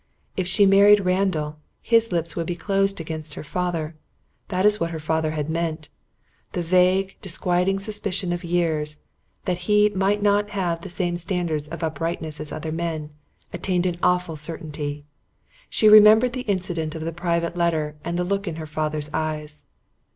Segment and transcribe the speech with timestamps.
[0.35, 3.95] If she married Randall, his lips would be closed against her father.
[4.47, 5.89] That is what her father had meant.
[6.53, 9.03] The vague, disquieting suspicions of years
[9.45, 13.11] that he might not have the same standards of uprightness as other men,
[13.53, 15.05] attained an awful certainty.
[15.69, 19.65] She remembered the incident of the private letter and the look in her father's eyes....